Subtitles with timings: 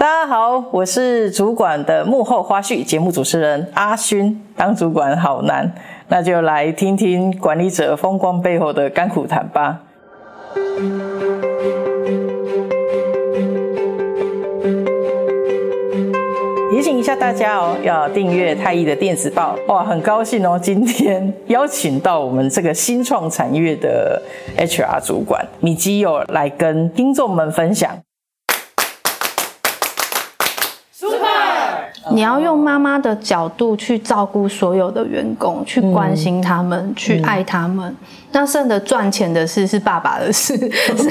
[0.00, 4.42] 大家好，我是主管的幕后花絮节目主持人阿勋。
[4.56, 5.70] 当主管好难，
[6.08, 9.78] 那就来听听管理者风光背后的甘苦谈吧。
[16.70, 19.54] 提醒一下大家哦，要订阅太毅的电子报。
[19.68, 24.22] 哇，很高兴哦，今天邀请到我们这个新创产业的
[24.56, 27.98] HR 主管米基友来跟听众们分享。
[32.12, 37.88] 你要用妈妈的角度去照顾所有的员工，去关心他们，嗯、去爱他们。
[37.90, 37.96] 嗯、
[38.32, 40.56] 那剩的赚钱的事是爸爸的事，
[40.96, 41.08] 是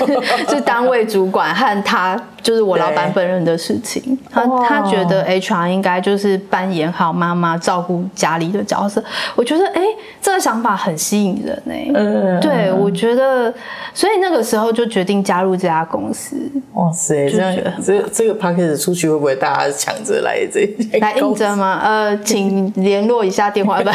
[0.49, 2.21] 是单位主管和他。
[2.41, 9.03] 就是我老板本人的事情，他他觉得 HR 应该就是扮演好妈妈照顾家里的角色。
[9.35, 9.87] 我觉得哎、欸，
[10.21, 11.91] 这个想法很吸引人哎、欸。
[11.93, 13.53] 嗯，对，我觉得，
[13.93, 16.35] 所以那个时候就决定加入这家公司。
[16.73, 20.61] 哇塞，这样这这个 package 出去会不会大家抢着来这
[20.99, 21.81] 来应征吗？
[21.83, 23.93] 呃，请联络一下电话吧。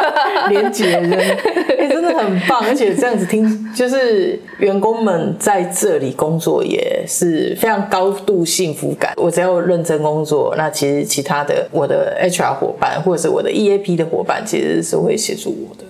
[0.50, 1.12] 连结人，
[1.78, 7.85] 哎，真的很棒，而且这样子听，就是员工们在这里工作也是非常。
[7.86, 15.84] 高度幸福感，我只要认真工作，那其实其他的我的 HR 伙伴或者是我的 EAP 的伙伴，其实是会协助我的。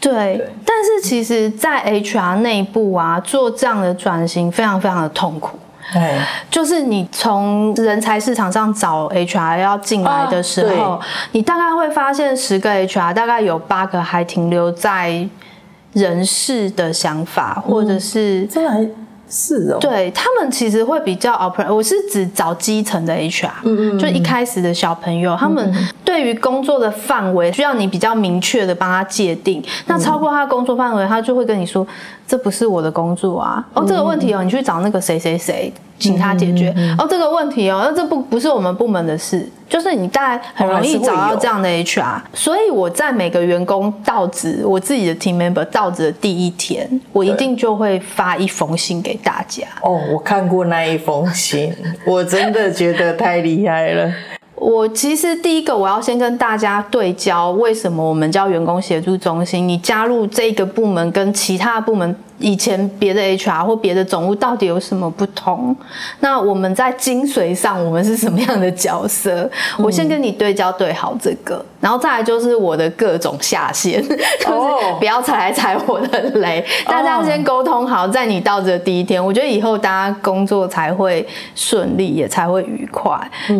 [0.00, 5.58] 对，对，但是其实，在 HR 内部啊，做这样的转型非常非常的痛苦。
[5.92, 6.18] 对，
[6.50, 11.00] 就是你从人才市场上找 HR 要进来的时候，啊、
[11.32, 15.26] 你大概会发现十个 HR 大概有八个还停留在
[15.94, 18.46] 人事的想法，或者是。
[19.30, 25.72] 是哦，对他们其实会比较 open，我是指找基层的 HR，嗯嗯，就一开始的小朋友，他们
[26.08, 31.86] 对于工作的范围需要你比较明确的帮他界定，那超过他工作范围，他就会跟你说，
[32.26, 35.70] 这不是我的工作啊，哦，这个问题哦，你去找那个谁谁谁。
[35.98, 36.72] 请他解决。
[36.96, 49.66] 哦，这个问题哦，那这不不是我们部门的事，就是你大概很容易找到这样的 HR，所以我在每个员工到职，我自己的 team member 到职的第一天，我一定就会发一封信给大家。
[49.82, 51.74] 哦，我看过那一封信，
[52.06, 54.12] 我真的觉得太厉害了。
[54.68, 59.66] 我其实第一个我要先跟大家对焦，为什么我们叫员工协助中心？
[59.66, 65.74] 你加入这个部门跟其他部门以前别的 HR 或别的总务到底有什么不同？
[66.20, 69.50] 那我们在精髓上我们是什么样的角色？
[69.78, 74.14] 我先跟你对焦对好这个，然后再来就是我的各种下线， 就
[74.46, 76.64] 是不要踩来踩我的雷。
[76.86, 83.18] 大家先沟通好，在你到这第一天，我觉得以后大家工作才会顺利，也才会愉快。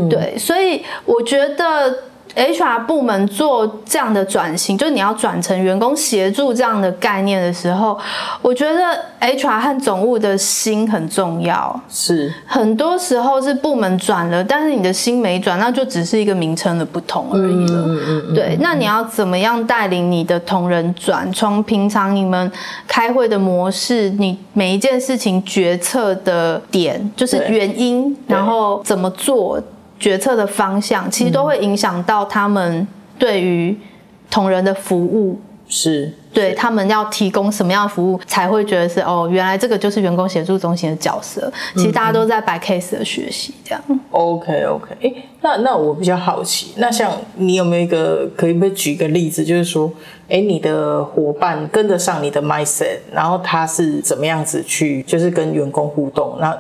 [0.09, 0.83] 对，所以。
[1.05, 1.93] 我觉得
[2.39, 7.99] HR 部门做这样的转型，就是你要转成员工协助这样的概念的时候，
[8.41, 8.81] 我觉得
[9.21, 11.79] HR 和总务的心很重要。
[11.91, 17.83] 是，很多时候是部门转了，但是你的心没转，那就只是一个名称的不同而已了。
[17.85, 18.35] 嗯嗯嗯。
[18.35, 21.31] 对，那你要怎么样带领你的同仁转？
[21.33, 22.51] 从平常你们
[22.87, 29.61] 开会的模式，你每一件事情决策的点，就是原因，然后怎么做？
[29.99, 32.87] 决策的方向其实都会影响到他们
[33.19, 33.77] 对于
[34.31, 41.53] 同仁的服务，是对他们要提供什么样的服务才会觉得是哦，原来这个就是员工协助中心的角色。
[41.75, 43.83] 其实大家都在摆 case 的学习这样。
[44.11, 49.91] OK OK，哎，那那我比较好奇，那像你有没有一个可以不举个例子，就是说，
[50.29, 56.57] 哎，你的伙伴跟得上你的 mindset，然后他是怎么样子去，就是跟员工互动，那。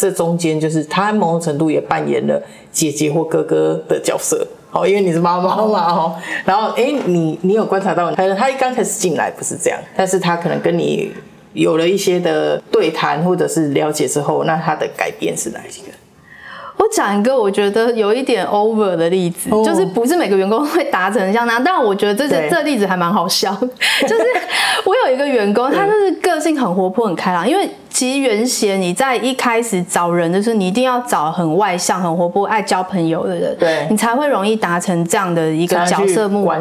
[0.00, 6.16] 这中间就是他某种程度也扮演了姐姐或哥哥的角色，好，因为你是妈妈嘛，哈。
[6.46, 11.12] 然后，哎，你你有观察到，他他一刚开始进来不是这样，但是他可能跟你
[11.52, 15.88] 有了一些的对谈或者是了解之后，那他的改变是哪几个？
[16.80, 23.54] 我讲一个我觉得有一点 over 的例子，就是不是每个员工会达成像那样，但我觉得这是这例子还蛮好笑，
[24.02, 24.24] 就是
[24.86, 27.68] 我有一个员工，他就是个性很活泼、很开朗，因为。
[27.92, 36.60] 其实原先你在一开始找人的时候，你一定要找很外向、很活泼、爱交朋友的人，对，你才会容易达成这样的一个角色目标。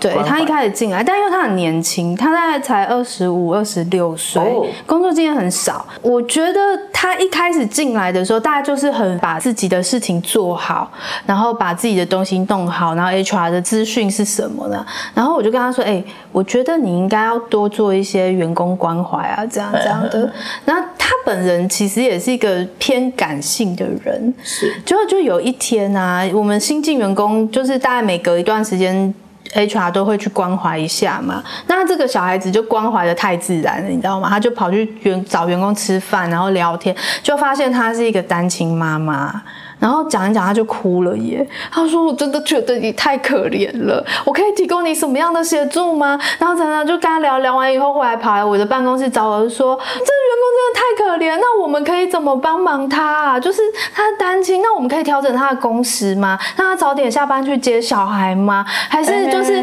[0.00, 4.42] 对，他一开始进来，但因为他很年轻，他大概才二十五、二十六岁，
[4.86, 5.86] 工作经验很少。
[6.02, 6.58] 我觉得
[6.92, 10.90] 他一开始进来的时候，大家就是很把自己的事情做好，
[11.24, 14.84] 然后把自己的东西弄好，然后 HR 的资讯是什么呢？
[15.14, 16.02] 然后我就跟他说：“哎，
[16.32, 20.28] 我觉得你应该要多做一些员工关怀啊，这样这样的。”
[20.66, 24.74] 那他本人其实也是一个偏感性的人，是。
[24.84, 29.14] 就就有一天啊，我们新进员工就是大概每隔一段时间
[29.54, 31.42] ，HR 都会去关怀一下嘛。
[31.66, 34.28] 那这个小孩子就关怀的太自然了，你知道吗？
[34.28, 39.42] 他就跑去员找员工吃饭，然后聊天，就发现他是一个单亲妈妈。
[39.78, 41.46] 然后讲一讲，他就哭了耶。
[41.70, 53.38] 他说：“我真的觉得你太可怜了，我可以提供你什么样的协助吗？”然后常常就跟他聊聊完以后，后来跑来我的办公室找我，说：“这个员工真的太可怜，那我们可以怎么帮忙他啊？
[53.38, 53.60] 就是
[53.94, 56.38] 他单亲，那我们可以调整他的工时吗？
[56.56, 58.64] 让他早点下班去接小孩吗？
[58.88, 59.54] 还是就是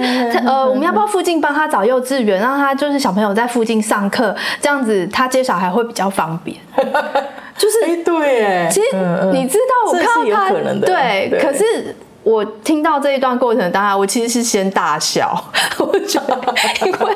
[0.45, 6.55] 呃，我们要不要附近帮他找幼稚园，让他就是小朋友在附近上课，这样子他接小孩会比较方便。
[7.63, 8.87] ”就是哎，对，哎，其实
[9.31, 15.33] 你知道，我看到他，对，可是我听到这一段过程当下，我其实是先大笑，
[15.79, 16.37] 我觉得，
[16.85, 17.15] 因为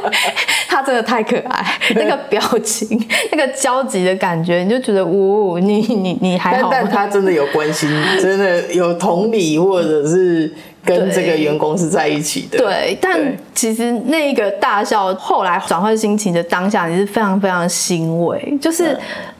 [0.69, 1.65] 他真的太可爱，
[1.95, 7.89] 那个表情，那个焦急的感觉，你就觉得，呜，你你你还好，但他真的有关心，
[8.21, 10.49] 真的有同理，或者是
[10.85, 13.19] 跟这个员工是在一起的，对，但
[13.53, 18.97] 其实那个大笑后来转换心情的当下，你是非常非常欣慰，就是。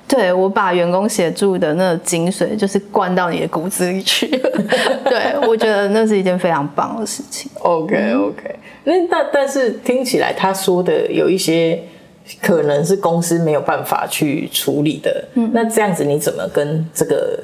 [0.07, 4.49] 对，我把员工协助的那个精髓，就是灌到你的骨子里去了。
[5.03, 7.51] 对，我觉得那是一件非常棒的事情。
[7.59, 8.55] OK OK，
[8.85, 11.77] 那但但是听起来他说的有一些
[12.41, 15.25] 可能是公司没有办法去处理的。
[15.33, 17.39] 嗯，那这样子你怎么跟这个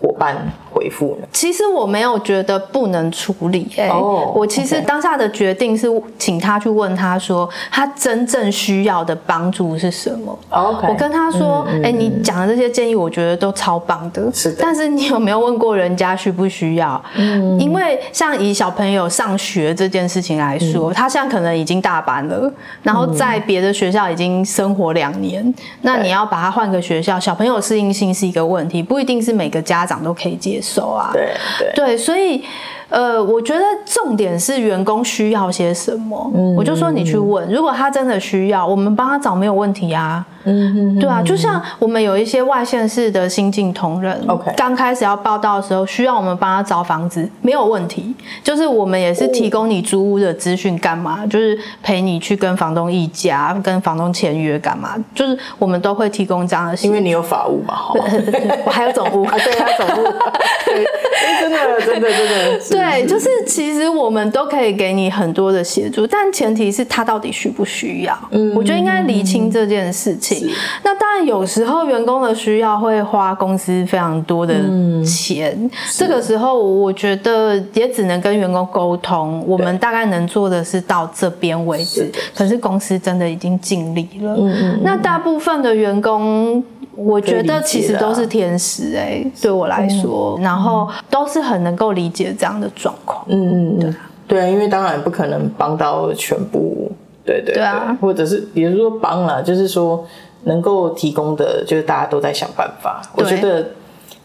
[0.00, 1.26] 伙伴回复呢？
[1.32, 5.88] 其实我没有觉得不能处理，哎，oh, 我其实当下的决定是
[6.18, 10.88] 请他去问他说，他真正需要的帮助是什么？Okay.
[10.88, 14.30] 我跟他说，哎、嗯欸，你讲的这些建议，我觉得都超棒的。
[14.32, 14.58] 是的。
[14.60, 17.02] 但是你有没有问过人家需不需要？
[17.16, 17.58] 嗯。
[17.58, 22.50] 因为像以小朋友上学这件事情来说，嗯、他现在可能已经大班了，
[22.82, 30.78] 然后在别的学校已经生活两年，嗯、那你要把他换个学校，小朋友适应性是一个问题，不一定是每个家长都可以接受。
[30.78, 32.44] 手啊，对对对，所以
[32.88, 40.24] 呃，我觉得重点是员工需要些什么，嗯，我就说你去问，如果他真的需要，我们帮他找没有问题啊。
[40.48, 48.14] 嗯，对啊，就像我们有一些外县市的新进同仁，OK，刚开始要报道的时候，需要我们帮他找房子，没有问题。
[48.42, 51.26] 就是我们也是提供你租屋的资讯，干嘛？
[51.26, 54.94] 就是陪你去跟房东议价，跟房东签约，干嘛？
[55.14, 56.76] 就是我们都会提供这样的。
[56.82, 57.74] 因为你有法务嘛，
[58.64, 60.06] 我还有总务啊，对啊，总务，
[60.64, 60.86] 对，
[61.40, 68.16] 真的，真的，真的，对，就是其实我们都可以给你很多的协助，但前提是他到底需不需要？
[68.30, 70.37] 嗯，我觉得应该厘清这件事情。
[70.82, 74.54] 那当然，有时候员工的需要会花公司非常多的
[75.04, 75.56] 钱。
[75.60, 79.42] 嗯、这个时候，我觉得也只能跟员工沟通。
[79.46, 82.10] 我们大概能做的是到这边为止。
[82.34, 84.34] 可是公司真的已经尽力了。
[84.38, 84.80] 嗯嗯。
[84.82, 86.62] 那大部分的员工，
[86.94, 93.24] 我觉得其实都是天使哎、欸，对我来说，嗯、然后都是很能够理解这样的状况。
[93.28, 93.96] 嗯嗯嗯。
[94.26, 96.90] 对啊，因为当然不可能帮到全部。
[97.24, 100.02] 对对对，对啊，或者是比如说帮了，就是说
[100.44, 103.02] 能够提供的，就是大家都在想办法。
[103.14, 103.70] 我觉得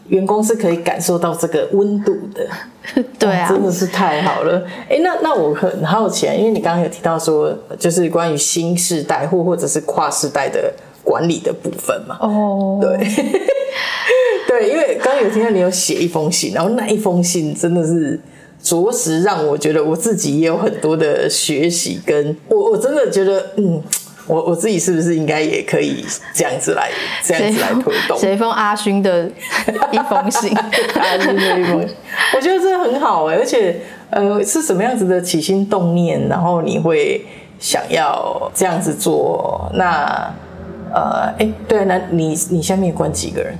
[0.08, 2.46] 员工是可以感受到这个温度的，
[3.18, 4.62] 对啊，真的是太好了。
[4.88, 10.72] 哎，那那我很好奇，因为你刚刚有提到说，就是关于新世代或或者是跨世代的
[11.02, 12.16] 管理的部分嘛。
[12.20, 12.98] 哦，对，
[14.48, 18.20] 对，因为刚刚有听到你有写一封信，然后那一封信真的是。
[18.62, 23.82] 着实让我觉得我自己也有很多的学习，跟我我真的觉得，嗯，
[24.26, 26.90] 我我自己是不是应该也可以这样子来
[27.22, 28.18] 这样子来推动？
[28.18, 29.26] 写一封阿勋的
[29.92, 30.56] 一封信，
[30.96, 31.96] 阿勋的一封信，
[32.34, 37.24] 我觉得这很好哎，而且呃，是什么样子的起心动念，然后你会
[37.58, 39.70] 想要这样子做？
[39.74, 40.32] 那
[40.92, 43.58] 呃，哎，对，那你你下面管几个人？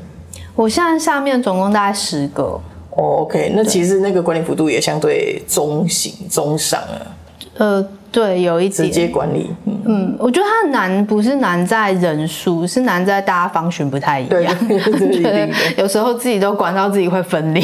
[0.54, 2.60] 我现在下面总共大概十个。
[2.96, 7.02] 哦，OK，那其实那个管理幅度也相对中型、中上啊。
[7.56, 7.84] 呃，
[8.14, 9.50] 对，有一点直接管理。
[9.64, 14.56] 嗯，嗯，我觉得它难不是难在人数，是难在大家 function 不太一样。
[14.68, 17.62] 对，对，对，有时候自己都管到自己会分裂，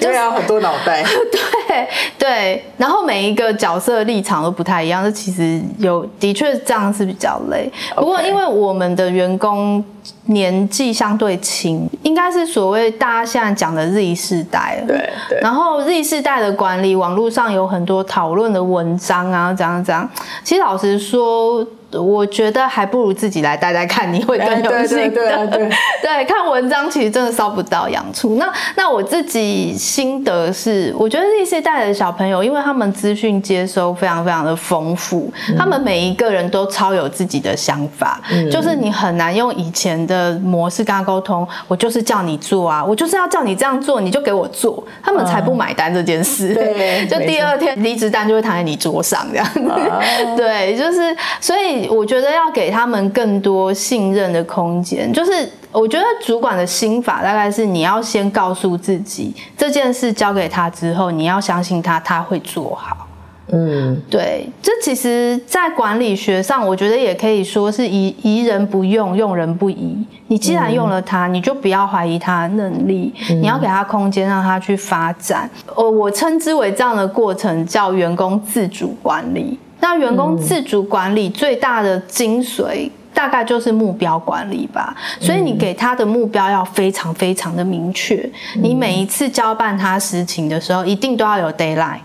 [0.00, 1.04] 就 是要很多脑袋。
[1.68, 1.86] 对
[2.18, 7.70] 对，然后每一个角色的立场都不太一样，这其实有的确这样是比较累。
[7.94, 9.84] 不过因为我们的员工。
[10.26, 14.86] 年纪相对轻，应该是所谓大家现在讲的 Z 世代了。
[14.86, 15.40] 对对。
[15.40, 20.08] 然后 Z 世代的管理，网络上有很多讨论的文章啊，怎样怎样。
[20.44, 21.66] 其实老实说。
[21.92, 25.08] 我觉得还不如自己来带带看，你会更有心得。
[25.10, 25.70] 对，对，对，对，对，
[26.02, 28.36] 对，看文章其实真的烧不到痒处。
[28.36, 41.46] 那那我自己心得是，我觉得 Z 世代的小朋友，因为他们资讯接收非常非常的丰富，嗯、他们每一个人都超有自己的想法，嗯、就是你很难用以前的模式跟他沟通。
[41.68, 46.54] 我就是叫你做啊，我就是要叫你这样做，你就给我做，他们才不买单这件事。
[46.54, 49.68] 对， 就第二天离职单就会躺在你桌上这样子。
[49.68, 50.00] 啊、
[50.36, 51.88] 对，就是所以。
[51.90, 63.06] 我觉得要给他们更多信任的空间，就是我觉得主管的心法大概是你要先告诉自己这件事交给他之后，你要相信他，他会做好。
[63.52, 69.96] 嗯，对，这其实，在管理学上，我觉得也可以说是疑疑人不用，用人不疑。
[70.28, 75.50] 你既然用了它，你就不要怀疑他的能力，你要给他空间，让他去发展。
[75.74, 79.58] 呃，我称之为这样的过程叫员工自主管理。
[79.80, 84.94] 那员工自主管理最大的精髓，大概就是目标管理吧。
[85.18, 88.30] 所以你给他的目标要非常非常的明确。
[88.62, 91.98] 你每一次交办他事情的时候，一定都要有 deadline。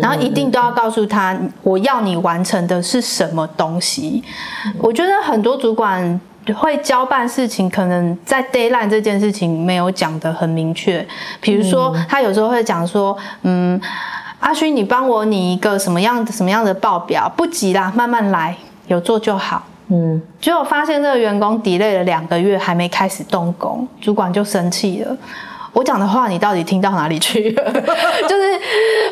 [0.00, 4.22] 然后一定都要告诉他，我要你完成的是什么东西。
[4.78, 6.20] 我觉得很多主管
[6.54, 11.06] 会交办事情，可能在 deadline 这件事情没有讲得很明确。
[11.40, 13.80] 比如说，他有时候会讲说，嗯，
[14.40, 18.56] 阿勋，你帮我拟一个什么样的什么样的报表，不急啦，慢慢来，
[18.88, 19.64] 有做就好。
[19.88, 25.16] 嗯，结果发现这个员工 delay 了两个月还没开始动工，主管就生气了。
[25.76, 27.52] 我讲的话你到底听到哪里去？
[28.26, 28.60] 就是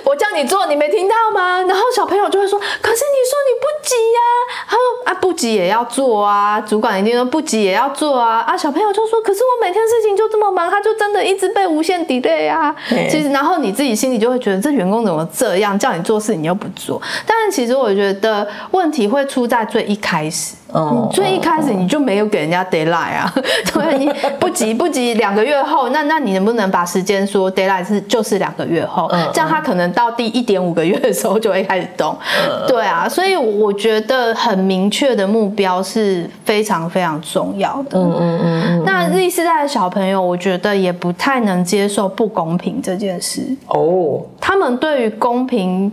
[0.02, 1.60] 我叫你做，你没听到吗？
[1.68, 4.38] 然后小朋友就会说：“可是你你不急呀、啊。”
[4.68, 12.74] 他说：“啊，不急也要做啊。”主管一定说：“不急也要做啊。”啊，小朋友就说：“可是我每天事情就这么忙，他就真的一直被无限 delay 啊。”
[13.10, 15.78] 其实，然后你自己心里就会觉得这员工怎么这样？
[15.78, 17.00] 叫你做事你又不做。
[17.26, 20.54] 但是其实我觉得问题会出在最一开始。
[20.76, 23.32] 嗯，最一开始你就没有给人家 deadline 啊，
[23.72, 32.18] 对，你不急不急，两个月后，那那你能不能把时间说 deadline 是就是两个月后，这样他可能到第一点五个月的时候就会开始动，
[32.66, 37.98] 对啊，所以我觉得很明确的目标是非常非常重要的。
[37.98, 38.82] 嗯嗯嗯。
[38.84, 43.56] 那 Z 世代的小朋友，我觉得也不太能接受不公平这件事。
[43.68, 45.90] 哦，他们对于公平。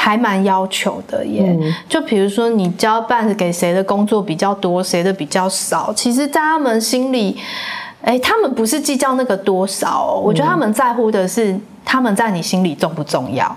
[0.00, 7.36] 还蛮要求的耶，嗯、就比如说你交办给谁的工作比较多，谁的比较少，其实，在他们心里，
[8.02, 13.54] 哎、欸，他们不是计较那个多少、我觉得他们在乎的是他们在你心里重不重要。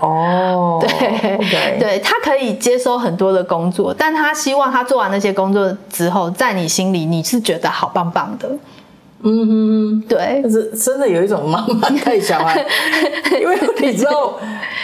[0.00, 8.48] 哦，对对，他可以接收很多的工作，但他希望他做完那些工作之后，在你心里你是觉得好棒棒的。
[9.24, 12.64] 嗯哼，对，是真的有一种妈妈带小孩，
[13.40, 14.38] 因为你知道，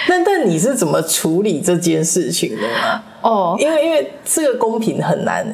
[0.09, 3.01] 但但你是怎么处理这件事情的吗？
[3.23, 5.47] 哦，因为因为这个公平很难，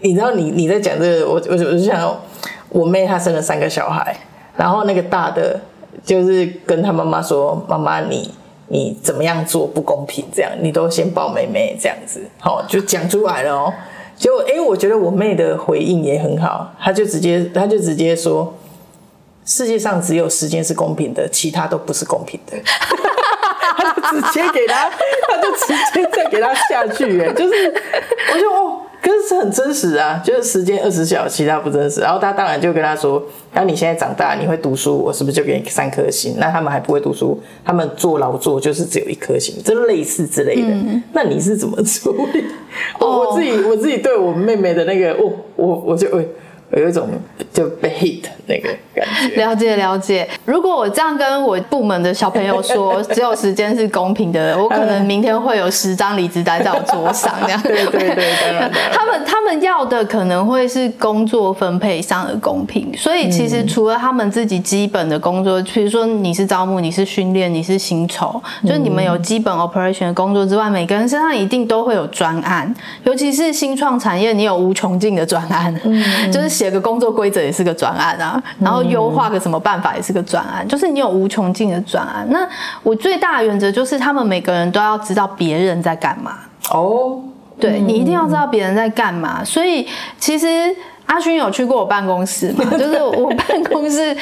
[0.00, 2.20] 你知道你，你你在讲这个，我我我就想，
[2.70, 4.16] 我妹她生了三个小孩，
[4.56, 5.60] 然后那个大的
[6.04, 8.34] 就是跟她妈妈说，妈妈你
[8.74, 10.24] 你怎么样做不公平？
[10.34, 13.72] 这样你都先抱妹妹这样子，好，就讲出来了哦。
[14.16, 18.52] 结果，哎，我觉得我妹的回应也很好，她就直接，她就直接说，
[19.44, 22.56] 世界上只有时间是公平的，其他都不是公平的。
[23.78, 27.72] 她就直接给他，她就直接再给他下去，哎，就是，
[28.34, 28.80] 我就哦。
[29.04, 32.00] 可是这很真实啊，就是时间二十小时，其他不真实。
[32.00, 36.36] 然后他当然就跟他说：“然后你现在长大，你会读书，我是不是就给你三颗星？
[36.38, 40.68] 那他们还不会读书，他们做劳作就是只有一颗星，这类似之类的。
[40.68, 42.44] 嗯、那你是怎么处理？
[42.98, 46.08] 我、哦、我自己我自己对我妹妹的那个，我我我就。
[46.76, 47.08] 有一种
[47.52, 49.36] 就被 hit 那个感觉。
[49.36, 50.28] 了解了解。
[50.44, 57.62] 如果我这样跟我部门的小朋友说， 只有时间是公平的，我可能明天会有十张离职单在我桌上，这样。
[57.62, 62.92] 对 对对， 他们他们要的可能会是工作分配上的公平。
[62.96, 72.74] 所以其实除了他们自己基本的工作，比如说你是招募，你是训练，你是薪酬，就是你们有基本 operation 的工作之外，每个人身上一定都会有专案。
[73.04, 76.63] 尤其是新创产业，你有无穷尽的专案，嗯，就是。
[76.64, 82.26] 写个工作规则也是个专案啊，然后优化个什么办法也是个专案，就是你有无穷尽的专案。
[82.30, 82.48] 那
[82.82, 86.38] 我最大的原则就是，他们每个人都要知道别人在干嘛。
[86.70, 87.20] 哦，
[87.60, 89.44] 对，你一定要知道别人在干嘛。
[89.44, 89.86] 所以
[90.18, 92.64] 其实阿勋有去过我办公室嘛？
[92.78, 94.16] 就是我办公室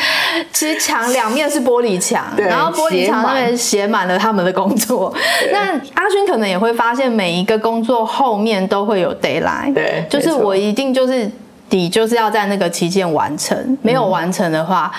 [0.52, 5.14] 其实墙两面是玻璃墙，然后玻璃墙上面写满了他们的工作。
[5.52, 9.72] 那阿勋可能也会发现，每一个工作后面都会有 deadline。
[9.72, 11.30] 对，就是我一定就是。
[11.72, 14.92] 你就是要在那个期间完成，没有完成的话。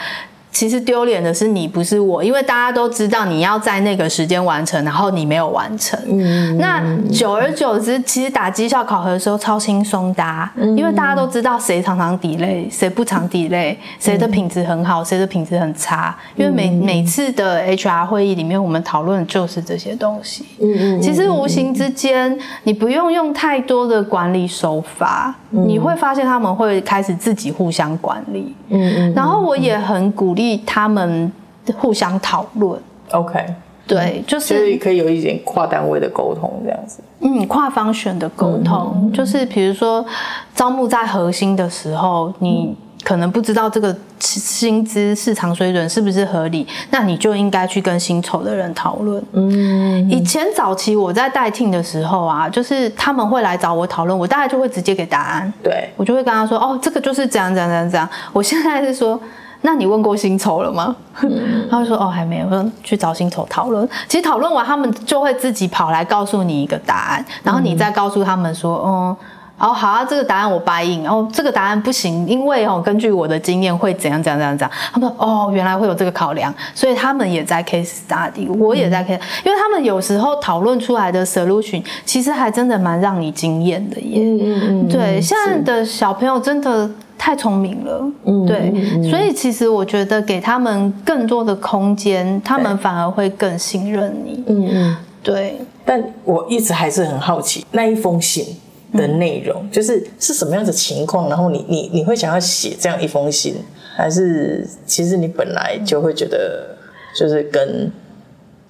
[0.53, 5.99] 其实丢脸的是你，不是我，因为大家都知道你要在那个时间完成，然后你没有完成。
[6.07, 6.79] 嗯，那
[7.11, 16.15] 久而久之，其实打绩效考核的时候超轻松的啊，嗯，因为大家都知道谁常常 delay，谁不常 delay，谁的品质很好，谁的品质很差。
[16.35, 20.45] 因为每每次的 HR 会议里面，我们讨论的就是这些东西。
[20.61, 28.55] 嗯嗯，其实无形之间，你不用用太多的管理手法，你会发现他们会开始自己互相管理。
[28.69, 30.42] 嗯嗯，然后我也很鼓励。
[30.65, 31.31] 他们
[31.77, 32.79] 互相讨论
[33.11, 33.39] ，OK，
[33.87, 40.05] 对，就是可以有一点跨单位的沟通这样子，嗯，跨方选的沟通，嗯、就是比如说
[40.53, 49.21] 招募在核心的时候，你可能不知道这个薪资市场水准是不是合理，那你就应该去跟薪酬的人讨论。
[49.33, 55.53] 嗯，以前早期我在带 team 的时候啊，就是他们会来找我讨论，我大概就会直接给答案。
[55.61, 58.09] 对，我就会跟他说，哦，这个就是这样这样这样这样。
[58.31, 59.19] 我现在是说。
[59.65, 60.95] 那你问过薪酬了吗？
[61.21, 63.87] 嗯、他会说哦，还没有，我说去找薪酬讨论。
[64.07, 69.17] 其实讨论完，他们就会自己跑来告诉你一个答案，然后你再告诉他们说，嗯，
[69.63, 74.77] 哦好啊，这个答案我 buy in，哦这个答案不行，因为哦根据我的经验会怎样怎样怎样怎样。
[74.91, 84.19] 他们说哦原来会有这个考量，所以他们也在 case study，我也在 case，、嗯、因为他们有时候讨论出来的 solution 其实还真的蛮让你惊艳的耶。
[84.19, 86.89] 嗯嗯嗯，对，现在的小朋友真的。
[87.15, 95.57] 太聪明了，嗯，对，嗯、所以其实我觉得给他们更多的空间，他们反而会更信任你，嗯嗯，对。
[95.85, 98.45] 但我一直还是很好奇那一封信
[98.93, 103.55] 的内容，嗯、就是是什么样的情况，然后你你你会想要写这样一封信，
[103.95, 106.75] 还是其实你本来就会觉得
[107.15, 107.91] 就是跟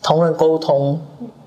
[0.01, 0.99] 同仁沟通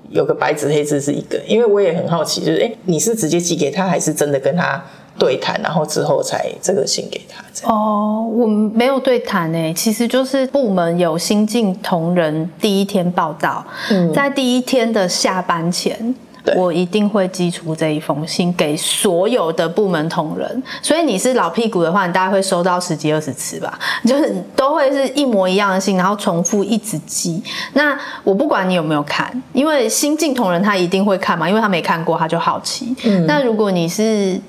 [0.09, 1.37] 有个白纸黑字是一个？
[1.47, 4.83] 因为我也很好奇，就是哎，你是直接寄给他，还是真的跟他？
[5.19, 7.43] 对谈，然后之后才这个信给他。
[7.67, 16.13] 哦，我没有对谈诶，其实就是部门有新进同仁第一天报道，嗯，在第一天的下班前，对
[16.55, 20.63] 我一定会寄出这一封信给所有的部门同仁。
[20.81, 27.41] 所以你是老屁股的话，你大概会收到十几二十次吧， 就是都会是一模一样的信，然后重复一直寄。
[27.73, 32.95] 那我不管你有没有看，因为新进同仁他一定会看嘛，因为他没看过，他就好奇。
[33.03, 34.39] 嗯，那如果你是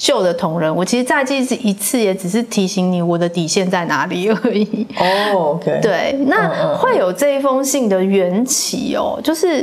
[0.00, 4.86] 旧的同仁，我其实再记一次，也只是提醒你我的底线在哪里而已。
[4.96, 5.78] 哦、oh,，OK。
[5.82, 9.62] 对，那会有这一封信的缘起哦，就是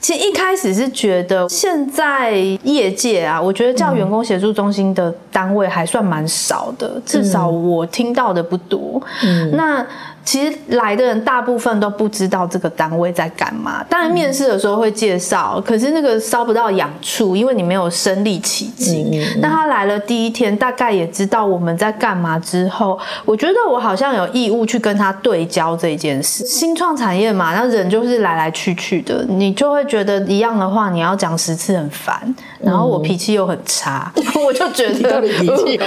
[0.00, 2.32] 其实一开始是觉得现在
[2.64, 9.00] 业界啊，我觉得叫员工协助中心的单位还算蛮少的，至少我听到的不多。
[9.22, 9.86] 嗯，那。
[10.26, 19.08] 其实来的人大部分都不知道这个单位在干嘛，当然面试的时候会介绍，可是那个烧不到痒处，因为你没有身历其境。
[19.40, 26.44] 那他来了第一天，大概也知道我们在干嘛之后，我觉得我好像有义务去跟他对焦这件事。
[26.44, 32.34] 新创产业嘛，那人就是来来去去的，你就会觉得一样的话你要讲十次很烦，
[32.66, 34.12] 然后我脾气又很差，
[34.44, 35.22] 我就觉得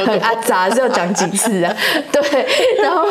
[0.05, 1.75] 很阿杂，是要讲几次啊？
[2.09, 2.47] 对，
[2.81, 3.03] 然后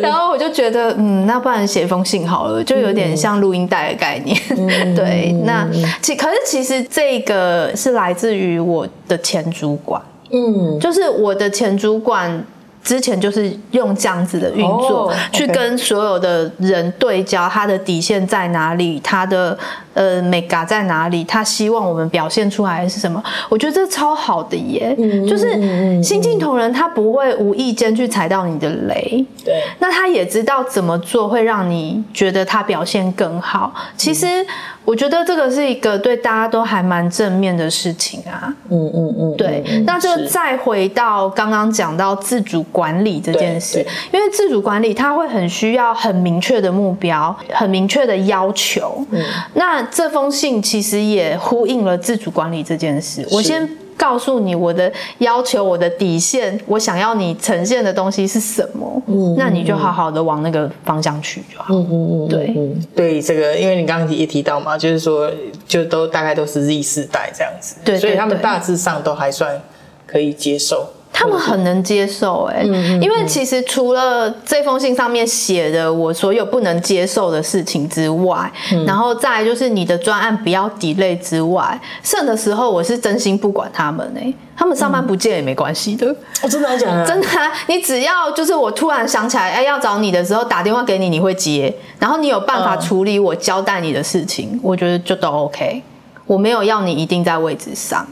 [0.00, 0.62] 然后我就觉得。
[0.62, 4.40] 觉得嗯，那不然写封信好了，就有点像录音带的概念。
[4.50, 5.68] 嗯、 对，那
[6.00, 12.44] 其可是其实这个是来自于我的前主管，嗯，就是我的前主管。
[12.82, 15.12] 之前就是用这样子的运作，oh.
[15.32, 19.56] 去跟所有的人对焦，他的底线在哪里，他的
[19.94, 23.22] 呃美感在哪里，他希望我们表现出来的是什么？
[23.48, 33.72] 我觉得这超好的耶，嗯、就是新进同仁他不会无意间去踩到你的雷，对，那他也知道怎么做会让你觉得他表现更好。
[33.96, 34.44] 其实。
[34.84, 38.52] 我觉得这个是一个对大家都还蛮正面的事情啊。
[38.68, 39.62] 嗯嗯嗯，对。
[39.86, 43.78] 那就再回到刚刚讲到自主管理这件事，
[44.12, 49.06] 因为自主管理它会很需要很明确的目标，很明确的要求。
[49.12, 49.22] 嗯。
[49.54, 53.24] 那这封信其实也呼应了自主管理这件事。
[53.30, 53.68] 我先。
[53.94, 59.00] 告诉你我的要求，我的底线，我想要你呈现的东西是什么？
[59.06, 61.72] 嗯，那你就好好的往那个方向去就好。
[61.72, 62.56] 嗯嗯嗯，对
[62.96, 65.30] 对，这个因为你刚刚也提到嘛，就是说
[65.68, 69.62] 就都大概都是 Z 世代这样子，对，所以他们大致上都还算
[70.04, 70.88] 可以接受。
[71.12, 72.66] 他们很能接受哎、欸，
[73.00, 78.50] 因为其实除了这封信上面写的我所有不能接受的事情之外，
[78.86, 86.14] 然后再来就是你的专案不要 delay 之外，剩的时候我是真心不管他们哎、欸，他们上班不见也没关系的。
[86.42, 87.28] 我真的要讲啊，真的，
[87.68, 95.82] 你只要就是我突然想起来哎要找你的时候打电话给你，你会接，然后你有办法处理我交代你的事情，我觉得就都 OK。
[96.26, 98.06] 我没有要你一定在位置上，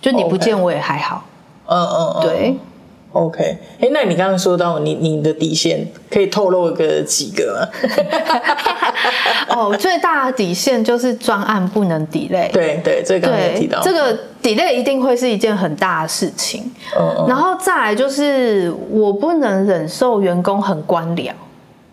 [0.00, 1.22] 就你不见我也还好。
[1.26, 1.35] 嗯
[1.68, 2.56] 嗯嗯，对
[3.12, 7.68] ，OK，哎、欸，那你刚刚说到你你的底线，可以透露个几个吗？
[9.56, 12.50] 哦，最大的底线就是专案不能 delay。
[12.52, 16.70] 对对，这个刚刚提到，这个 delay 一定会是一件很大的事情。
[16.98, 21.32] 嗯嗯，然后再来就是我不能忍受员工很官僚。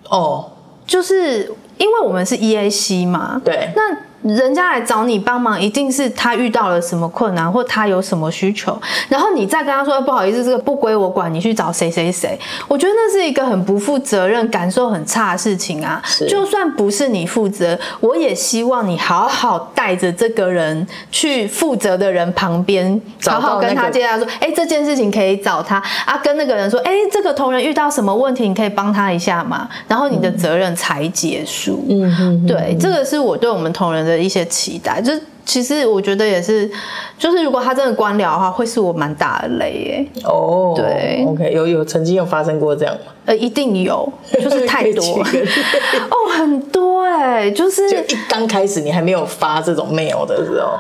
[0.09, 0.51] 哦，
[0.85, 3.81] 就是因为我们是 EAC 嘛，对，那。
[4.23, 8.77] 人家来找你帮忙，一定是他遇到了什么困难，或他有什么需求，
[9.09, 12.39] 然后你再跟他说不好意思，这个不归我管，你去找谁谁谁。
[12.67, 16.01] 我觉得那是一个很不负责任、感受很差的事情啊。
[16.27, 29.67] 就算不是你负责，我也希望你好好带着这个人去负责的人旁边，好好跟他介绍说，哎，这件事情可以找他啊，跟那个人说，哎，这个同仁遇到什么问题，你可以帮他一下嘛。
[29.87, 31.85] 然后你的责任才结束。
[31.89, 35.01] 嗯嗯，对，这个是我对我们同仁的一些期待。
[35.01, 35.11] 就
[35.45, 36.69] 其实我觉得也是，
[37.17, 40.07] 就是如果他真的官僚的话，会是我蛮大的雷耶。
[40.23, 43.11] 哦，对，OK，有有曾经有发生过这样吗？
[43.25, 45.03] 呃，一定有，就是太多。
[46.09, 50.77] 哦，很多哎，就是就一刚开始你还没有发这种 mail 的时候。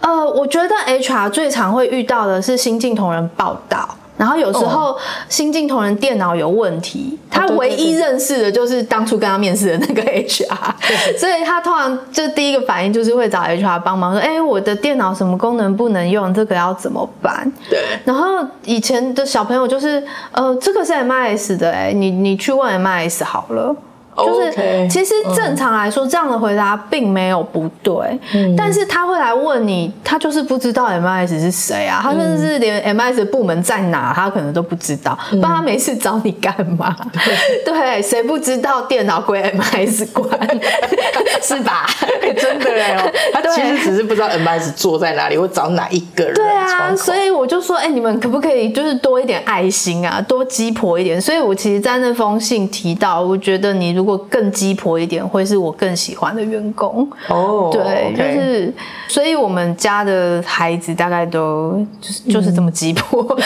[0.00, 3.88] 呃，我觉得 HR 最常会遇到的是新进同仁报到。
[4.22, 4.96] 然后有时候
[5.28, 16.32] 新进同仁电脑有问题，他唯一认识的就是当初跟他面试的那个 HR，所以他通常就第一个反应就是会找 HR 帮忙说：“哎，我的电脑什么功能不能用？
[16.32, 17.80] 这个要怎么办？”对。
[18.04, 23.74] 然后以前的小朋友就是，呃，这个是 MIS 的，哎，你你去问 MIS 好了。
[24.16, 28.18] 就是，其实正常来说，这样的回答并没有不对，
[28.56, 36.94] 但是他会来问你，他就是不知道 MIS 是谁啊，他甚至是连 MIS 的部门在哪，他可能都不知道，不然他没事找你干嘛？
[37.64, 40.28] 对，谁不知道电脑归 MIS 管，
[41.42, 41.86] 是吧？
[42.36, 46.34] 真的哦，他其实只是不知道 MIS 坐在哪里，或找哪一个人。
[46.34, 51.20] 对啊，所以我就说，哎，你们可不可以就是多一点爱心啊，多鸡婆一点？
[51.20, 57.70] 所以我其实，在那封信提到，我觉得你如如果更鸡婆一点，会是我更喜欢的员工哦。
[57.70, 58.74] Oh, 对.就是，
[59.06, 63.38] 所以我们家的孩子大概都就是就是这么鸡婆，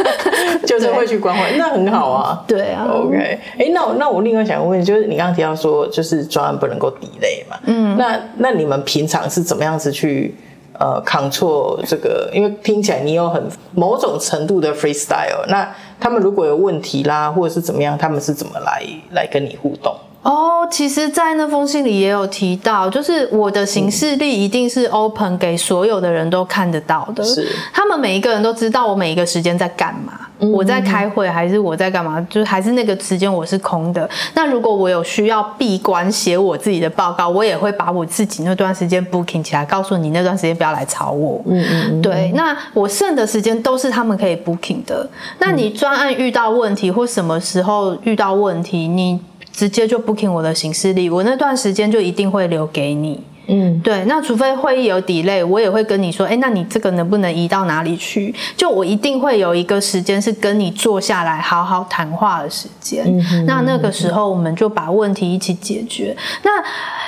[0.66, 2.42] 就是会去关怀，那很好啊。
[2.48, 3.18] 对啊，OK。
[3.18, 7.58] 哎、欸，那我那我另外想问，就是你刚刚提到说，就是专案不能够 delay 嘛？
[7.66, 10.34] 嗯，那那你们平常是怎么样子去
[10.78, 12.30] 呃 control 这个？
[12.32, 15.68] 因为听起来你有很某种程度的 freestyle，那。
[16.00, 18.82] 他们如果有问题啦，或者是怎么样，他们是怎么来
[19.12, 19.94] 来跟你互动？
[20.28, 34.06] 哦，其实，在那封信里也有提到，就是我的行事历一定是 open 给所有的人都看得到的，是他们每一个人都知道我每一个时间在干嘛，嗯、我在开会还是我在干嘛，就是还是那个时间我是空的。
[34.34, 41.40] 那如果我有需要闭关写我自己的报告，我也会把我自己那段时间 booking 起来，告诉你那段时间不要来吵我。
[41.46, 45.08] 嗯嗯，对，那我剩的时间都是他们可以 booking 的。
[45.38, 49.18] 那你专案遇到问题或什么时候遇到问题，你。
[49.58, 53.20] 直接就 booking 我的行事历，我那段时间就一定会留给你。
[53.48, 54.04] 嗯，对。
[54.04, 58.32] 那除非会议有 delay，我也会跟你说，哎，那你这个能不能移到哪里去？
[58.56, 63.04] 就我一定会有一个时间是跟你坐下来好好谈话的时间。
[63.04, 66.16] 嗯哼，那那个时候我们就把问题一起解决。
[66.44, 66.62] 那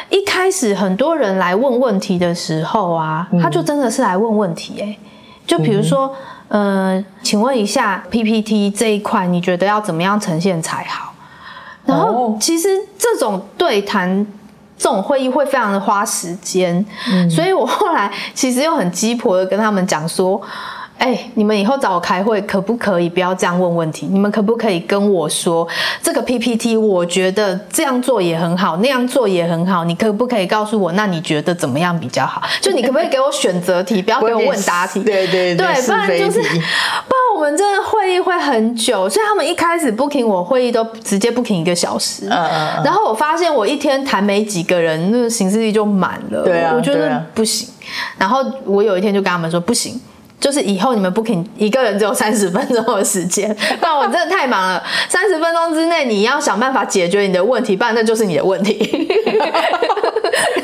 [0.09, 4.99] 一开始很多人来问问题的时候啊，他就真的是来问问题，哎，
[5.47, 6.13] 就比如说，
[6.49, 11.10] 呃，请问一下 PPT 这一块，你觉得要怎么样呈现才好？
[11.85, 14.27] 然后，其实这种对谈、
[14.77, 20.41] 这种会议会非常的花时间，嗯、所以我后来其实又很鸡婆的跟他们讲说。
[21.01, 24.07] 哎，你们以后找我开会，可不可以不要这样问问题？
[24.07, 25.67] 你们可不可以跟我说，
[26.03, 32.43] 这个 PPT 我觉得这样做也很好，那样做也很好，你可不可以告诉我，那你觉得怎么样比较好？
[32.61, 35.03] 就你可不可以给我选择题，不要给我问答题？
[35.03, 39.09] 对对对，不然就是，不然我们真的会议会很久。
[39.09, 47.67] 所以他们一开始 booking 我会议都直接 booking 一个小时，嗯嗯，然后我发现我一天谈没几个人，那个行事历就满了，对啊，我觉得不行。
[48.19, 49.99] 然后我有一天就跟他们说，不行。
[50.41, 54.83] 就是以后你们 booking 一个人只有三十分钟的时间， 不然我真的太忙了。
[55.09, 59.09] 三十分钟之内你要想办法解决你的问题，不然那就是你的问题。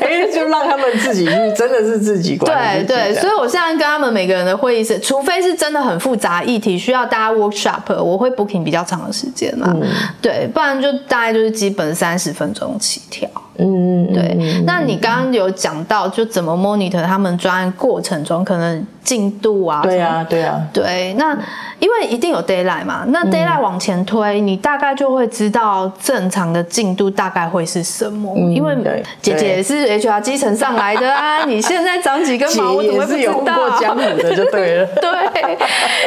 [0.01, 2.51] 哎，就让他们自己去，真的是自己管。
[2.85, 9.67] 对对，所以我现在跟他们每个人的会议是，除非是真的很复杂议题需要大家 workshop，我会 booking 比较长的时间嘛。
[9.69, 9.87] 嗯、
[10.21, 13.29] 对，不然就大概就是基本三十分钟起跳。
[13.59, 14.61] 嗯，对。
[14.65, 19.81] 那你刚刚有讲到，就怎么 monitor 他们专案过程中可能进度啊？
[19.81, 20.61] 对啊，对啊。
[20.71, 21.35] 对，那
[21.79, 23.53] 因为一定有 d a y l i g h t 嘛，那 d a y l i g
[23.53, 28.35] h t 往前推，你大概就会知道正常的进度大概会是什么。
[28.37, 28.75] 因为
[29.21, 33.31] 姐姐是 HR 基层上来的啊， 你现在长几根毛，我怎么会不知道？
[33.31, 34.85] 有过江湖的就对了。
[35.01, 35.57] 对，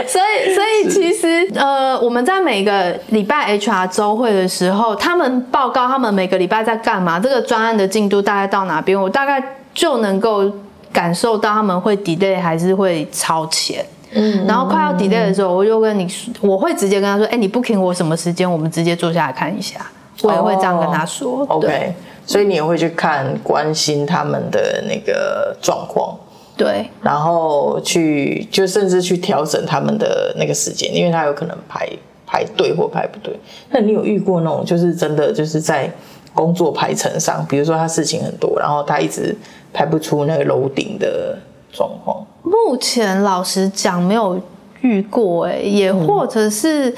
[0.07, 7.40] 所以所以其实呃，我们在每个礼拜 HR 周会的时候，他们报告他们每个礼拜在干嘛，这个。
[7.41, 10.51] 专案的进度大概到哪边，我大概就能够
[10.93, 13.85] 感受到他们会 delay 还是会超前。
[14.13, 16.07] 嗯，然后快要 delay 的时候，我就跟你，
[16.41, 18.51] 我会直接跟他说：“哎，你 booking 我什么时间？
[18.51, 19.81] 我们直接坐下来看一下。”
[20.23, 21.47] 我也会这样跟他说。
[21.47, 21.95] Oh, OK，
[22.27, 26.15] 所以你也会去看关心他们的那个状况，
[26.57, 31.89] 对，然后去就甚至去调整他们的那个时间，因为他有可能排
[32.27, 33.35] 排队或排不对。
[33.71, 35.91] 那你有遇过那种就是真的就是在
[36.35, 39.37] 工作排程上，比如说他事情很多，然后他一直
[39.73, 41.39] 排不出那个楼顶的
[41.73, 42.25] 状况？
[42.43, 44.41] 目前老实讲没有
[44.81, 46.95] 遇过，哎，也或者是。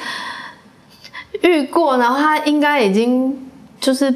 [1.40, 4.14] 遇过，然后他应该已经就是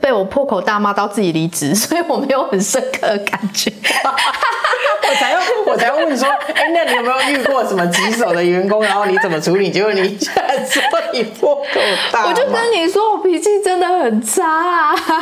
[0.00, 3.72] 被我破口大骂到自己离职， 所以我没有很深刻的感觉。
[5.10, 8.82] 我才要我才要问说，哎、欸，那你有没有遇过什么棘手的员工？
[8.82, 9.70] 然后你怎么处理？
[9.70, 10.82] 结果你现在说
[11.12, 11.64] 你破口
[12.12, 14.94] 大骂，我就跟你说，我脾气真的很差啊。
[14.94, 15.12] 就是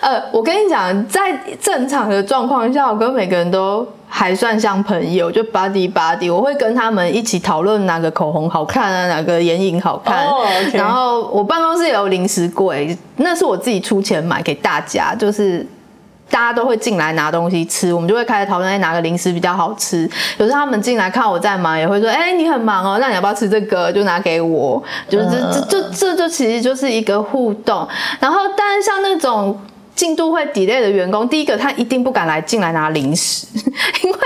[0.00, 3.86] 呃，我跟你讲，在正常的状况下，我跟每个人都。
[4.10, 10.26] 还算像朋友，就 buddy buddy，我会跟他们一起讨论哪个口红好看啊，哪个眼影好看。
[10.26, 10.46] Oh.
[10.72, 15.64] 然后我办公室也有零食柜，那是我自己出钱买给大家，就是
[16.30, 20.10] 大家都会进来拿东西吃，我们就会开始讨论，哎，哪个零食比较好吃。
[20.38, 23.92] 有时候他们进来看我在忙，也会说，哎，你很忙哦，那你要不要吃这个？
[23.92, 27.86] 就拿给我，就是这这这这就其实就是一个互动。
[28.18, 29.56] 然后，但是像那种。
[29.98, 33.48] 进度会 delay 的员工，第一个他一定不敢来进来拿零食，
[34.04, 34.18] 因为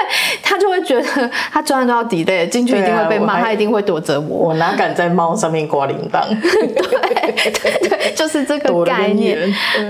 [0.42, 4.48] 他就会觉得他专案都要 delay，进去一定会被骂，他一定会躲着我。
[4.48, 6.28] 我哪敢在猫上面挂铃铛？
[6.28, 9.38] 对对对，就是这个概念。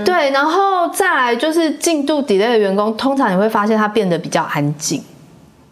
[0.05, 5.03] 对，然后再来就是进度 delay 的员工，通常你会发现他变得比较安静。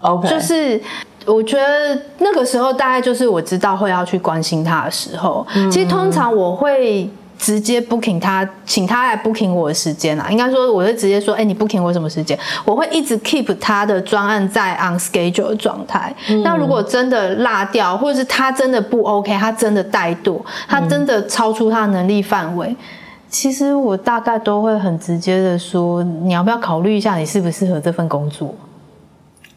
[0.02, 0.78] OK，就是
[1.26, 5.48] 我觉得那个时候大概就是我知道会要去关心他的时候。
[5.56, 7.10] 嗯、其实通常我会。
[7.42, 10.30] 直接 booking 他，请他来 booking 我的时间啊。
[10.30, 12.38] 应该说，我就直接说，哎、欸，你 booking 我什么时间？
[12.64, 16.16] 我会一直 keep 他的专案在 on schedule 的状态。
[16.44, 22.78] 那、嗯、如果真的落掉，或者是他真的不 OK，他真的怠惰，他真的超出他的能力范围，嗯、
[23.28, 28.54] 其实我大概都会很直接的说，你要不要考虑一下，你适不适合这份工作？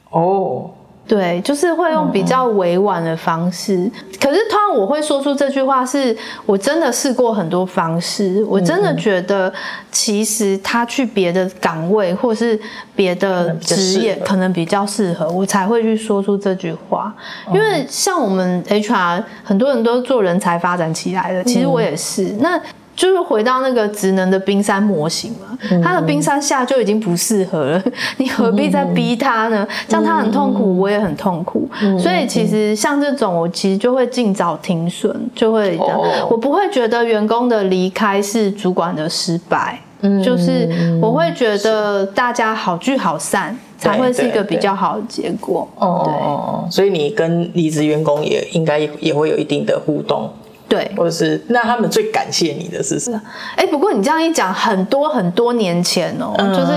[0.08, 0.70] 哦。
[1.06, 3.76] 对，就是会用比较委婉的方式。
[3.76, 9.52] 嗯、可是通常我会说出这句话，是我真的试过很多方式，我真的觉得
[9.92, 12.58] 其实他去别的岗位或是
[12.96, 17.14] 别的职业可能比较适合，我才会去说出这句话。
[17.52, 22.24] 因为像我们 HR 很多人都做人才发展起来的，其实我也是。
[22.24, 22.60] 嗯、那。
[22.96, 27.82] 就是回到那个职能的冰山模型嘛，他的冰山下就已经不适合了，
[28.18, 29.66] 你何必再逼他呢？
[29.88, 31.68] 这样他很痛苦，我也很痛苦。
[31.98, 39.80] 所以其实像这种，我其实就会尽早停损，就会这样，我不会觉得员工的离开是主管的失败，
[40.24, 40.68] 就是
[41.02, 45.68] 我会觉得大家好聚好散才会是一个比较好的结果。
[45.78, 50.30] 哦，所以你跟离职员工也应该也会有一定的互动。
[50.74, 53.22] 对，或者是那他们最感谢你的是什么？
[53.54, 56.72] 哎，不过你这样一讲，很多很多年前哦，嗯、就是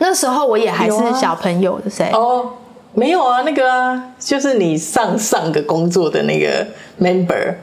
[0.00, 2.10] 那时候我也还是小朋友的谁？
[2.12, 2.50] 哦，
[2.92, 6.66] 没有啊，那个啊，就是你上上个工作的那个
[7.00, 7.54] member，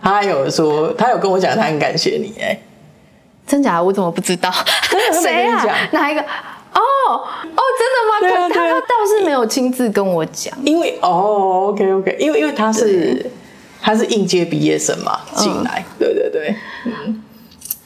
[0.00, 2.32] 他有说，他有跟我讲，他很感谢你。
[2.40, 2.56] 哎，
[3.44, 3.82] 真假的？
[3.84, 4.48] 我怎么不知道？
[5.20, 5.66] 谁啊？
[5.90, 6.20] 哪一个？
[6.20, 6.78] 哦
[7.10, 8.48] 哦，真的吗？
[8.54, 13.28] 他他倒是没有亲自跟我讲，因为哦，OK OK，因为因为他是。
[13.86, 17.22] 他是应届毕业生嘛，进来，嗯、对对对，嗯，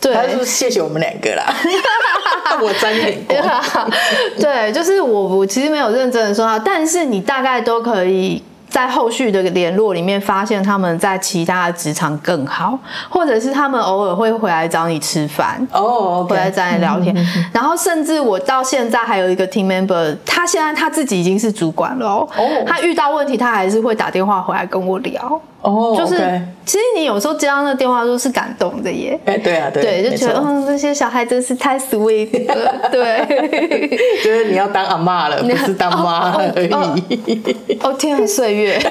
[0.01, 1.45] 对，他说谢谢我们两个啦，
[2.63, 3.39] 我沾点光，
[4.41, 8.43] 对，就是我我其实没有认真的说他，但是你大概都可以。
[8.71, 17.13] 在后续的联络里面，发现他们在其他的职场更好，或者是他们偶尔会回来找你吃饭哦，回来找你聊天。
[17.53, 22.29] 然后甚至我到现在还有一个 team member，他现在他自己已经是主管了哦，
[22.65, 26.17] 他遇到问题他还是会打电话回来跟我聊哦，就是
[26.65, 33.89] 其实你有时候接到那个电话都是感动的耶，哎对啊对，就觉得嗯这些小孩真是太 sweet 了， 对，
[34.25, 36.71] 就是你要当阿嬷了，不是当妈而已。
[37.83, 38.79] 哦天啊，岁月。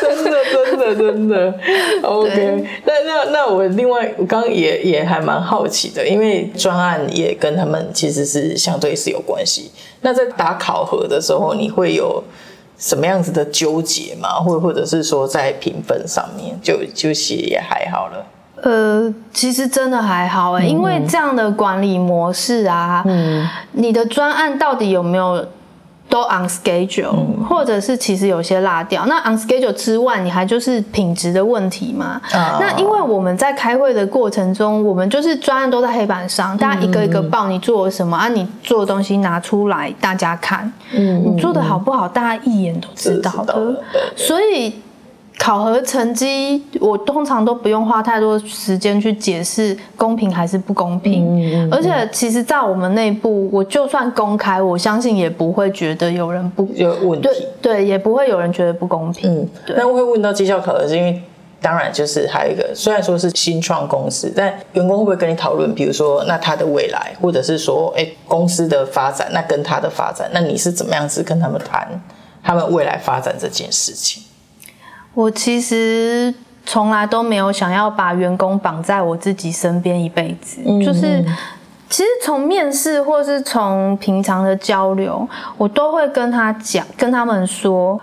[0.00, 1.54] 真的，真的，真的
[2.02, 2.92] ，OK 那。
[3.00, 9.70] 那那那我另外，我刚刚也也还蛮好奇的，因为专案也跟他们其实是相对是有关系。
[10.02, 12.22] 那在打考核的时候，你会有
[12.80, 14.40] 什么样子的纠结吗？
[14.40, 18.26] 或或者是说在评分上面就就其实也还好了。
[18.62, 25.46] 呃，其实真的还好哎，因为这样的管理模式啊，嗯，你的专案到底有没有？
[26.10, 29.06] 都 on schedule，嗯、或者是其实有些落掉。
[29.06, 32.20] 那 on schedule 之外，你还就是品质的问题嘛？
[32.32, 43.82] 啊、那因为我们在开会的过程中，我们就是专案都在黑板上，大家一个一个报你做了什么、嗯、啊，你做的东西拿出来大家看，嗯，你做的好不好，大家一眼都知道的。
[44.16, 44.74] 所以
[45.42, 51.24] 考核成绩，我通常都不用花太多时间去解释公平还是不公平。
[51.24, 57.26] 嗯嗯嗯、而且，其实，在我们内部，我就算公开，我相信也不会觉得有人不有问题。
[57.26, 59.34] 对对，也不会有人觉得不公平。
[59.34, 59.48] 嗯，
[59.78, 61.22] 那我会问到绩效考核，是因为
[61.62, 65.74] 当然就是还有一个，虽然说是新创公司，但员工会不会跟你讨论？
[65.74, 71.88] 比如说，那他的未来，或者是说，哎，公司的发展，那跟他的发展，那你是怎么样子跟他们谈
[72.42, 74.22] 他们未来发展这件事情？
[75.20, 76.32] 我其实
[76.64, 81.22] 从来都没有想要把员工绑在我自己身边一辈子，嗯、就是
[81.90, 85.28] 其实从面试或是从平常的交流，
[85.58, 88.00] 我都会跟他讲，跟他们说。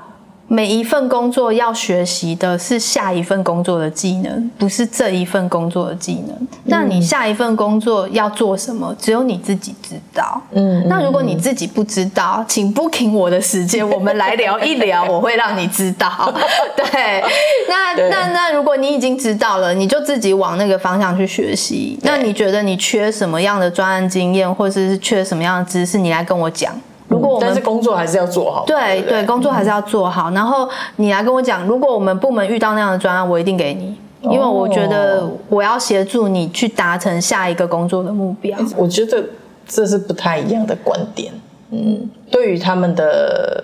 [0.49, 6.47] 每一份工作要学习的是下一份工作的技能，不是这一份工作的技能。
[6.63, 10.41] 那你下一份工作要做什么，只有你自己知道。
[10.51, 16.33] 嗯，那如果你自己不知道，请 booking 我的时间， 我们来聊一聊，我会让你知道。
[16.75, 17.21] 对，
[17.67, 21.99] 那那那如果你已经知道了，你就自己往那个方向去学习。
[22.03, 26.73] 那你觉得你缺什么样的专案经验，或者是缺什么样的知识，你来跟我讲。
[27.09, 30.29] 如果我们但是工作还是要做好，对对，对，工作还是要做好。
[30.31, 30.67] 然后
[30.97, 38.59] 你来跟我讲，如果我们部门遇到那样的专案，我一定给你，因为我觉得我要协助你去达成下一个工作的目标。
[38.75, 39.23] 我觉得
[39.65, 41.31] 这是不太一样的观点。
[41.71, 43.63] 嗯，对于他们的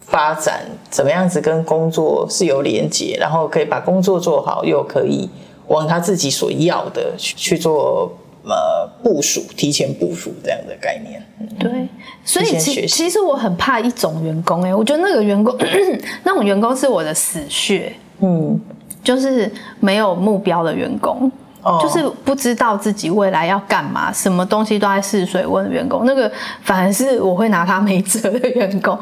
[0.00, 5.28] 发展，怎么样子跟工作是有连接，然后可以把工作做好，又可以
[5.66, 8.12] 往他自己所要的去去做。
[8.42, 11.22] 呃，部署提前部署这样的概念，
[11.58, 11.86] 对，
[12.24, 15.54] 所以其其实我很怕一种员工，哎，我觉得那个员工
[16.24, 18.58] 那种员工是我的死穴，嗯，
[19.04, 21.30] 就是没有目标的员工，
[21.62, 28.98] 哦，就是不知道自己未来要干嘛，什么东西都在试水温的员工，那个反而是我会拿他没辙的员工。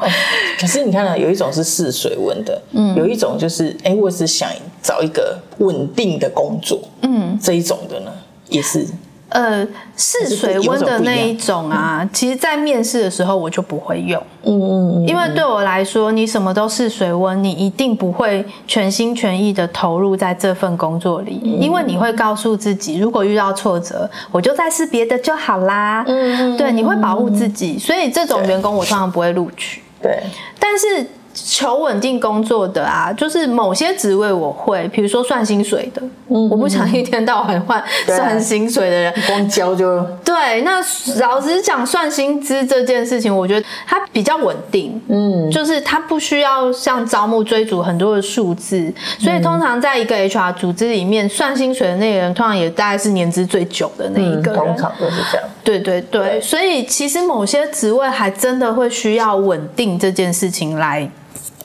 [0.59, 4.49] 可是你看啊，有一种是试水温的，嗯，有一种就是哎，我只想
[4.83, 8.11] 找一个稳定的工作，嗯，这一种的呢，
[8.49, 8.85] 也是。
[9.29, 9.65] 呃，
[9.95, 14.19] 试水温的那一种啊，其实，在面试的时候我就不会用。
[14.43, 26.03] 嗯嗯嗯，因为对我来说，你什么都试水温，你一定不会全心全意的投入在这份工作里，因为你会告诉自己，如果遇到挫折，我就再试别的就好啦。
[26.07, 29.81] 嗯，对，你会保护自己，所以这种员工我通常不会录取。
[30.01, 30.19] 对，
[30.59, 31.05] 但是。
[31.45, 40.61] 求稳定工作的啊，就是某些职位我会，比如说算薪水的，嗯，我不想一天到晚换 算薪水的人，光交就对。
[40.61, 40.81] 那
[41.19, 55.47] 老实讲，算薪资这件事情，我觉得它比较稳定，嗯，就是它不需要像招募追逐很多的数字，所以通常在一个 HR 组织里面，算薪水的那个人，通常也大概是年资最久的那一个人，通常都是这样。
[55.63, 61.09] 对对对，所以其实某些职位还真的会需要稳定这件事情来。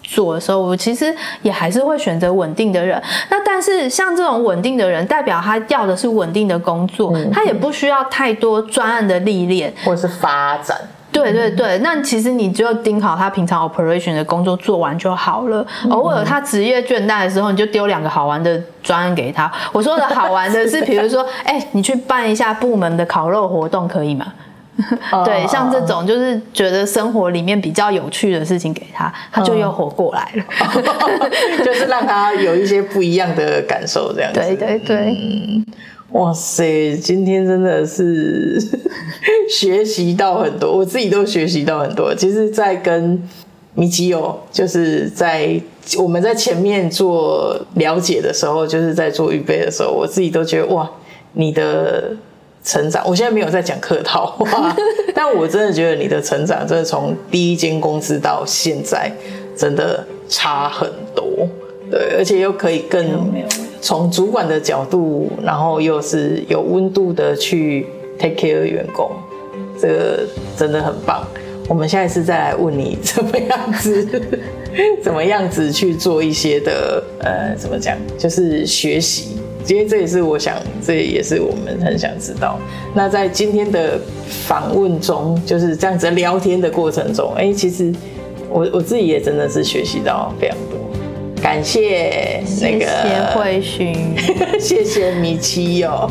[0.06, 3.02] 做的时候，我其实也还是会选择稳定的人。
[3.30, 10.76] 那但是像这种稳定的人，代表他要的是稳定的工作，嗯、他也不需要太多专案的历练或者是发展。
[11.14, 15.64] 对对对，那其实你就盯好他平常 operation 的工作做完就好了。
[15.84, 19.50] 嗯、偶尔他职业倦怠的时候，你就丢两个好玩的专案给他。
[19.72, 24.26] 我说的好玩的是，比如说，哎、欸，你去办一下部门的烤肉活动，可以吗？
[25.24, 30.44] 对，像这种就是觉得生活里面比较有趣的事情给他，他就又活过来了。
[31.64, 34.40] 就是让他有一些不一样的感受，这样子。
[34.40, 35.64] 对对对、嗯。
[36.14, 38.60] 哇塞，今天真的是
[39.50, 42.14] 学习到很多，我自己都学习到很多。
[42.14, 43.20] 其实，在跟
[43.74, 45.60] 米奇友，就是在
[45.98, 50.90] 我们在前面做了解的时候，就是在做预备的时候，我自己都觉得哇，
[51.32, 52.16] 你的。
[52.66, 54.74] 成长，我现在没有在讲客套话，
[55.14, 59.12] 但我真的觉得你的成长，真的从第一间公司到现在，
[59.54, 61.46] 真的差很多，
[61.90, 63.30] 对，而且又可以更
[63.84, 67.86] 从主管的角度，然后又是有温度的去
[68.18, 69.10] take care 员工，
[69.78, 70.20] 这个
[70.56, 71.22] 真的很棒。
[71.68, 74.08] 我们下一次再来问你怎么样子，
[75.04, 79.36] 怎么样子去做一些的，呃，怎么讲，就是学习。
[79.62, 82.58] 今天这也是我想，这也是我们很想知道。
[82.94, 84.00] 那在今天的
[84.46, 87.92] 访问中，就是这样子聊天的过程中，哎，其实
[88.48, 90.78] 我我自己也真的是学习到非常多。
[91.44, 94.16] 感谢那个谢谢慧勋，
[94.58, 96.10] 谢谢米奇哦。